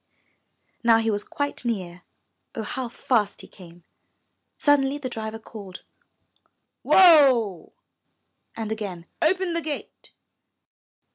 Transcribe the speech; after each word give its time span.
Now 0.83 0.97
he 0.97 1.11
was 1.11 1.23
quite 1.23 1.63
near, 1.63 2.01
oh, 2.55 2.63
how 2.63 2.89
fast 2.89 3.41
he 3.41 3.47
came! 3.47 3.83
Suddenly 4.57 4.97
the 4.97 5.09
driver 5.11 5.37
called, 5.37 5.83
''Whoa!" 6.83 7.71
and 8.55 8.71
again, 8.71 9.05
''Open 9.21 9.53
the 9.53 9.61
gate." 9.61 10.13